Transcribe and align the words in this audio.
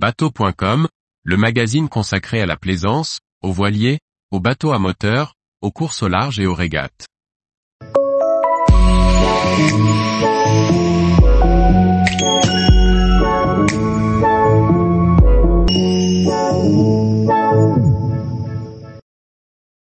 Bateau.com, 0.00 0.86
le 1.24 1.36
magazine 1.36 1.88
consacré 1.88 2.40
à 2.40 2.46
la 2.46 2.56
plaisance, 2.56 3.18
aux 3.42 3.50
voiliers, 3.50 3.98
aux 4.30 4.38
bateaux 4.38 4.70
à 4.70 4.78
moteur, 4.78 5.34
aux 5.60 5.72
courses 5.72 6.04
au 6.04 6.08
large 6.08 6.38
et 6.38 6.46
aux 6.46 6.54
régates. 6.54 7.06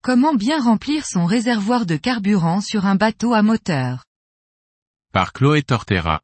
Comment 0.03 0.33
bien 0.33 0.59
remplir 0.59 1.05
son 1.05 1.27
réservoir 1.27 1.85
de 1.85 1.99
carburant 1.99 2.63
sur 2.63 2.87
un 2.87 2.95
bateau 2.95 3.35
à 3.35 3.43
moteur? 3.43 4.05
Par 5.13 5.35
Chloé 5.35 5.61
Tortera. 5.61 6.23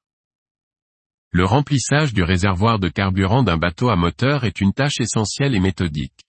Le 1.37 1.45
remplissage 1.45 2.15
du 2.15 2.23
réservoir 2.23 2.79
de 2.79 2.89
carburant 2.89 3.43
d'un 3.43 3.57
bateau 3.57 3.89
à 3.89 3.97
moteur 3.97 4.45
est 4.45 4.61
une 4.61 4.73
tâche 4.73 5.01
essentielle 5.01 5.57
et 5.57 5.61
méthodique. 5.61 6.21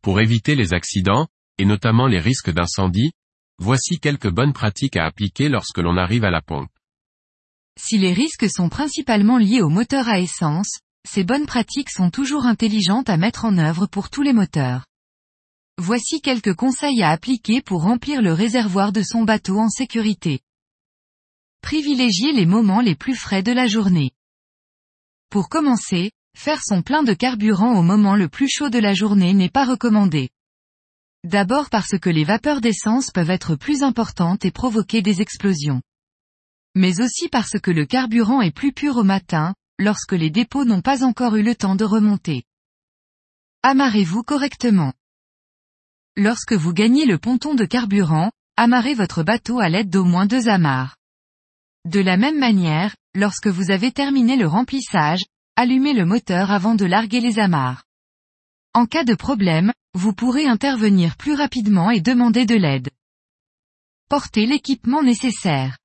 Pour 0.00 0.18
éviter 0.22 0.54
les 0.54 0.72
accidents, 0.72 1.28
et 1.58 1.66
notamment 1.66 2.06
les 2.06 2.18
risques 2.18 2.50
d'incendie, 2.50 3.12
voici 3.58 4.00
quelques 4.00 4.30
bonnes 4.30 4.54
pratiques 4.54 4.96
à 4.96 5.04
appliquer 5.04 5.50
lorsque 5.50 5.76
l'on 5.76 5.98
arrive 5.98 6.24
à 6.24 6.30
la 6.30 6.40
pompe. 6.40 6.70
Si 7.78 7.98
les 7.98 8.14
risques 8.14 8.48
sont 8.48 8.70
principalement 8.70 9.36
liés 9.36 9.60
au 9.60 9.68
moteur 9.68 10.08
à 10.08 10.20
essence, 10.20 10.78
ces 11.06 11.22
bonnes 11.22 11.44
pratiques 11.44 11.90
sont 11.90 12.08
toujours 12.08 12.46
intelligentes 12.46 13.10
à 13.10 13.18
mettre 13.18 13.44
en 13.44 13.58
œuvre 13.58 13.84
pour 13.84 14.08
tous 14.08 14.22
les 14.22 14.32
moteurs. 14.32 14.86
Voici 15.76 16.22
quelques 16.22 16.54
conseils 16.54 17.02
à 17.02 17.10
appliquer 17.10 17.60
pour 17.60 17.82
remplir 17.82 18.22
le 18.22 18.32
réservoir 18.32 18.90
de 18.90 19.02
son 19.02 19.24
bateau 19.24 19.58
en 19.58 19.68
sécurité. 19.68 20.40
Privilégier 21.62 22.32
les 22.32 22.46
moments 22.46 22.80
les 22.80 22.94
plus 22.94 23.14
frais 23.14 23.42
de 23.42 23.52
la 23.52 23.66
journée. 23.66 24.12
Pour 25.30 25.48
commencer, 25.48 26.12
faire 26.36 26.62
son 26.62 26.82
plein 26.82 27.02
de 27.02 27.12
carburant 27.12 27.78
au 27.78 27.82
moment 27.82 28.16
le 28.16 28.28
plus 28.28 28.48
chaud 28.48 28.70
de 28.70 28.78
la 28.78 28.94
journée 28.94 29.34
n'est 29.34 29.50
pas 29.50 29.66
recommandé. 29.66 30.30
D'abord 31.24 31.68
parce 31.68 31.98
que 31.98 32.10
les 32.10 32.24
vapeurs 32.24 32.60
d'essence 32.60 33.10
peuvent 33.10 33.30
être 33.30 33.56
plus 33.56 33.82
importantes 33.82 34.44
et 34.44 34.50
provoquer 34.50 35.02
des 35.02 35.20
explosions. 35.20 35.82
Mais 36.74 37.00
aussi 37.00 37.28
parce 37.28 37.58
que 37.60 37.70
le 37.70 37.86
carburant 37.86 38.40
est 38.40 38.54
plus 38.54 38.72
pur 38.72 38.96
au 38.96 39.04
matin, 39.04 39.54
lorsque 39.78 40.12
les 40.12 40.30
dépôts 40.30 40.64
n'ont 40.64 40.80
pas 40.80 41.04
encore 41.04 41.36
eu 41.36 41.42
le 41.42 41.56
temps 41.56 41.74
de 41.74 41.84
remonter. 41.84 42.44
Amarrez-vous 43.62 44.22
correctement. 44.22 44.92
Lorsque 46.16 46.52
vous 46.52 46.72
gagnez 46.72 47.04
le 47.04 47.18
ponton 47.18 47.54
de 47.54 47.64
carburant, 47.64 48.30
amarrez 48.56 48.94
votre 48.94 49.22
bateau 49.22 49.58
à 49.58 49.68
l'aide 49.68 49.90
d'au 49.90 50.04
moins 50.04 50.26
deux 50.26 50.48
amarres. 50.48 50.97
De 51.88 52.00
la 52.00 52.18
même 52.18 52.38
manière, 52.38 52.94
lorsque 53.14 53.46
vous 53.46 53.70
avez 53.70 53.92
terminé 53.92 54.36
le 54.36 54.46
remplissage, 54.46 55.24
allumez 55.56 55.94
le 55.94 56.04
moteur 56.04 56.50
avant 56.50 56.74
de 56.74 56.84
larguer 56.84 57.20
les 57.20 57.38
amarres. 57.38 57.84
En 58.74 58.84
cas 58.84 59.04
de 59.04 59.14
problème, 59.14 59.72
vous 59.94 60.12
pourrez 60.12 60.46
intervenir 60.46 61.16
plus 61.16 61.32
rapidement 61.32 61.90
et 61.90 62.02
demander 62.02 62.44
de 62.44 62.56
l'aide. 62.56 62.90
Portez 64.10 64.44
l'équipement 64.44 65.02
nécessaire. 65.02 65.78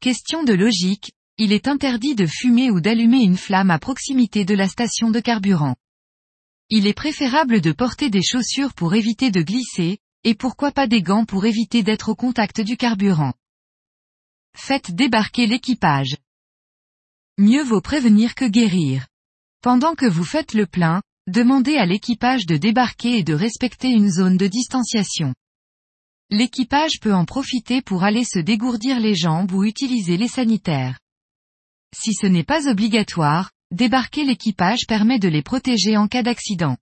Question 0.00 0.42
de 0.42 0.54
logique, 0.54 1.12
il 1.38 1.52
est 1.52 1.68
interdit 1.68 2.16
de 2.16 2.26
fumer 2.26 2.72
ou 2.72 2.80
d'allumer 2.80 3.22
une 3.22 3.36
flamme 3.36 3.70
à 3.70 3.78
proximité 3.78 4.44
de 4.44 4.56
la 4.56 4.66
station 4.66 5.12
de 5.12 5.20
carburant. 5.20 5.76
Il 6.68 6.88
est 6.88 6.94
préférable 6.94 7.60
de 7.60 7.70
porter 7.70 8.10
des 8.10 8.24
chaussures 8.24 8.74
pour 8.74 8.96
éviter 8.96 9.30
de 9.30 9.42
glisser, 9.42 9.98
et 10.24 10.34
pourquoi 10.34 10.72
pas 10.72 10.88
des 10.88 11.00
gants 11.00 11.26
pour 11.26 11.44
éviter 11.44 11.84
d'être 11.84 12.08
au 12.08 12.16
contact 12.16 12.60
du 12.60 12.76
carburant. 12.76 13.34
Faites 14.56 14.90
débarquer 14.90 15.46
l'équipage. 15.46 16.16
Mieux 17.38 17.62
vaut 17.62 17.80
prévenir 17.80 18.34
que 18.34 18.44
guérir. 18.44 19.06
Pendant 19.62 19.94
que 19.94 20.06
vous 20.06 20.24
faites 20.24 20.54
le 20.54 20.66
plein, 20.66 21.02
demandez 21.26 21.76
à 21.76 21.86
l'équipage 21.86 22.46
de 22.46 22.56
débarquer 22.56 23.18
et 23.18 23.22
de 23.22 23.34
respecter 23.34 23.88
une 23.88 24.10
zone 24.10 24.36
de 24.36 24.46
distanciation. 24.46 25.34
L'équipage 26.30 27.00
peut 27.00 27.14
en 27.14 27.24
profiter 27.24 27.82
pour 27.82 28.04
aller 28.04 28.24
se 28.24 28.38
dégourdir 28.38 29.00
les 29.00 29.14
jambes 29.14 29.52
ou 29.52 29.64
utiliser 29.64 30.16
les 30.16 30.28
sanitaires. 30.28 30.98
Si 31.94 32.14
ce 32.14 32.26
n'est 32.26 32.44
pas 32.44 32.68
obligatoire, 32.68 33.50
Débarquer 33.70 34.24
l'équipage 34.24 34.84
permet 34.88 35.20
de 35.20 35.28
les 35.28 35.42
protéger 35.42 35.96
en 35.96 36.08
cas 36.08 36.24
d'accident. 36.24 36.76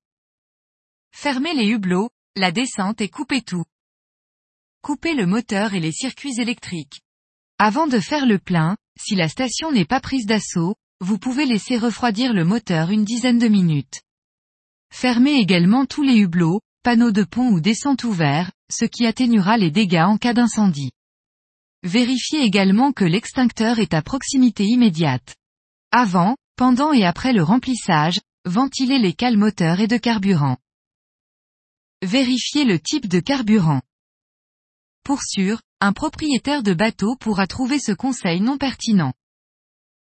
Fermez 1.12 1.52
les 1.52 1.66
hublots, 1.66 2.08
la 2.34 2.50
descente 2.50 3.02
et 3.02 3.10
coupez 3.10 3.42
tout. 3.42 3.64
Coupez 4.80 5.12
le 5.12 5.26
moteur 5.26 5.74
et 5.74 5.80
les 5.80 5.92
circuits 5.92 6.40
électriques. 6.40 7.02
Avant 7.60 7.88
de 7.88 7.98
faire 7.98 8.24
le 8.24 8.38
plein, 8.38 8.76
si 9.00 9.16
la 9.16 9.28
station 9.28 9.72
n'est 9.72 9.84
pas 9.84 9.98
prise 10.00 10.26
d'assaut, 10.26 10.76
vous 11.00 11.18
pouvez 11.18 11.44
laisser 11.44 11.76
refroidir 11.76 12.32
le 12.32 12.44
moteur 12.44 12.90
une 12.90 13.04
dizaine 13.04 13.40
de 13.40 13.48
minutes. 13.48 14.02
Fermez 14.92 15.34
également 15.34 15.84
tous 15.84 16.04
les 16.04 16.18
hublots, 16.18 16.60
panneaux 16.84 17.10
de 17.10 17.24
pont 17.24 17.50
ou 17.50 17.60
descente 17.60 18.04
ouverts, 18.04 18.52
ce 18.70 18.84
qui 18.84 19.06
atténuera 19.06 19.56
les 19.56 19.72
dégâts 19.72 20.04
en 20.06 20.18
cas 20.18 20.34
d'incendie. 20.34 20.92
Vérifiez 21.82 22.42
également 22.42 22.92
que 22.92 23.04
l'extincteur 23.04 23.80
est 23.80 23.92
à 23.92 24.02
proximité 24.02 24.64
immédiate. 24.64 25.34
Avant, 25.90 26.36
pendant 26.56 26.92
et 26.92 27.04
après 27.04 27.32
le 27.32 27.42
remplissage, 27.42 28.20
ventilez 28.44 28.98
les 28.98 29.14
cales 29.14 29.36
moteurs 29.36 29.80
et 29.80 29.88
de 29.88 29.96
carburant. 29.96 30.58
Vérifiez 32.02 32.64
le 32.64 32.78
type 32.78 33.08
de 33.08 33.18
carburant. 33.18 33.82
Pour 35.08 35.22
sûr, 35.22 35.62
un 35.80 35.94
propriétaire 35.94 36.62
de 36.62 36.74
bateau 36.74 37.16
pourra 37.16 37.46
trouver 37.46 37.78
ce 37.78 37.92
conseil 37.92 38.42
non 38.42 38.58
pertinent. 38.58 39.14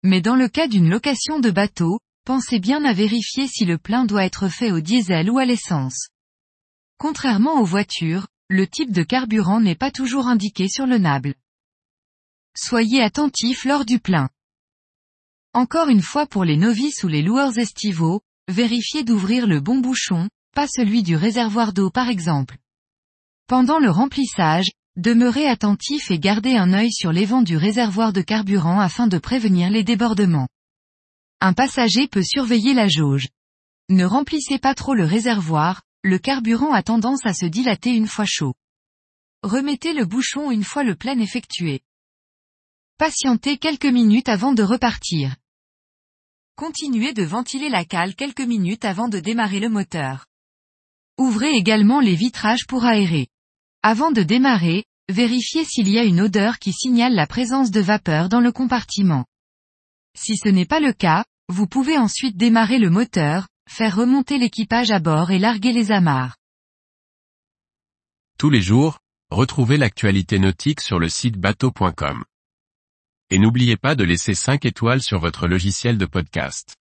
Mais 0.01 0.19
dans 0.19 0.35
le 0.35 0.49
cas 0.49 0.67
d'une 0.67 0.89
location 0.89 1.39
de 1.39 1.51
bateau, 1.51 1.99
pensez 2.25 2.57
bien 2.57 2.83
à 2.85 2.91
vérifier 2.91 3.47
si 3.47 3.66
le 3.66 3.77
plein 3.77 4.05
doit 4.05 4.25
être 4.25 4.47
fait 4.47 4.71
au 4.71 4.79
diesel 4.79 5.29
ou 5.29 5.38
à 5.38 5.45
l'essence. 5.45 6.07
Contrairement 6.97 7.59
aux 7.61 7.66
voitures, 7.66 8.25
le 8.49 8.66
type 8.66 8.91
de 8.91 9.03
carburant 9.03 9.59
n'est 9.59 9.75
pas 9.75 9.91
toujours 9.91 10.25
indiqué 10.25 10.67
sur 10.67 10.88
le 10.88 10.97
nable. 10.97 11.35
Soyez 12.57 13.03
attentif 13.03 13.63
lors 13.63 13.85
du 13.85 13.99
plein. 13.99 14.29
Encore 15.53 15.89
une 15.89 16.01
fois 16.01 16.25
pour 16.25 16.45
les 16.45 16.57
novices 16.57 17.03
ou 17.03 17.07
les 17.07 17.22
loueurs 17.22 17.59
estivaux, 17.59 18.22
vérifiez 18.47 19.03
d'ouvrir 19.03 19.45
le 19.45 19.59
bon 19.59 19.77
bouchon, 19.77 20.29
pas 20.55 20.66
celui 20.67 21.03
du 21.03 21.16
réservoir 21.16 21.73
d'eau 21.73 21.91
par 21.91 22.09
exemple. 22.09 22.57
Pendant 23.45 23.77
le 23.77 23.91
remplissage, 23.91 24.72
demeurez 24.95 25.47
attentif 25.47 26.11
et 26.11 26.19
gardez 26.19 26.56
un 26.56 26.73
œil 26.73 26.91
sur 26.91 27.11
les 27.11 27.25
vents 27.25 27.41
du 27.41 27.57
réservoir 27.57 28.13
de 28.13 28.22
carburant 28.22 28.79
afin 28.79 29.07
de 29.07 29.17
prévenir 29.17 29.69
les 29.69 29.83
débordements. 29.83 30.47
Un 31.41 31.53
passager 31.53 32.07
peut 32.07 32.23
surveiller 32.23 32.73
la 32.73 32.88
jauge. 32.88 33.28
Ne 33.89 34.05
remplissez 34.05 34.57
pas 34.57 34.73
trop 34.73 34.94
le 34.94 35.05
réservoir, 35.05 35.84
le 36.03 36.17
carburant 36.17 36.73
a 36.73 36.81
tendance 36.81 37.25
à 37.25 37.34
se 37.34 37.45
dilater 37.45 37.94
une 37.95 38.07
fois 38.07 38.25
chaud. 38.25 38.53
Remettez 39.44 39.94
le 39.94 40.05
bouchon 40.05 40.50
une 40.50 40.63
fois 40.63 40.84
le 40.84 40.95
plein 40.95 41.19
effectué. 41.19 41.81
Patientez 42.97 43.57
quelques 43.57 43.85
minutes 43.85 44.29
avant 44.29 44.53
de 44.53 44.63
repartir. 44.63 45.35
Continuez 46.55 47.13
de 47.13 47.23
ventiler 47.23 47.67
la 47.67 47.84
cale 47.84 48.16
quelques 48.16 48.39
minutes 48.39 48.85
avant 48.85 49.09
de 49.09 49.19
démarrer 49.19 49.59
le 49.59 49.69
moteur. 49.69 50.25
Ouvrez 51.17 51.51
également 51.51 52.00
les 52.00 52.16
vitrages 52.16 52.66
pour 52.66 52.85
aérer. 52.85 53.28
Avant 53.88 54.12
de 54.12 54.23
démarrer, 54.23 54.85
vérifiez 55.09 55.63
s'il 55.63 55.90
y 55.90 56.00
a 56.00 56.03
une 56.03 56.19
odeur 56.19 56.57
qui 56.57 56.73
signale 56.73 57.13
la 57.13 57.28
présence 57.28 57.69
de 57.69 57.79
vapeur 57.79 58.29
dans 58.29 58.40
le 58.40 58.51
compartiment. 58.51 59.25
Si 60.18 60.38
ce 60.38 60.50
n'est 60.50 60.66
pas 60.66 60.79
le 60.79 60.91
cas, 60.91 61.23
vous 61.50 61.68
pouvez 61.68 61.96
ensuite 61.96 62.35
démarrer 62.35 62.79
le 62.79 62.90
moteur, 62.90 63.47
faire 63.69 63.96
remonter 63.96 64.40
l'équipage 64.40 64.90
à 64.90 64.97
bord 64.97 65.29
et 65.29 65.38
larguer 65.38 65.72
les 65.72 65.91
amarres. 65.91 66.35
Tous 68.40 68.50
les 68.50 68.63
jours, 68.63 68.97
retrouvez 69.29 69.78
l'actualité 69.78 70.40
nautique 70.40 70.81
sur 70.81 70.97
le 70.97 71.07
site 71.07 71.38
bateau.com. 71.38 72.25
Et 73.29 73.38
n'oubliez 73.38 73.78
pas 73.78 73.94
de 73.94 74.03
laisser 74.03 74.34
5 74.34 74.66
étoiles 74.66 75.03
sur 75.03 75.19
votre 75.19 75.47
logiciel 75.47 76.00
de 76.00 76.07
podcast. 76.07 76.75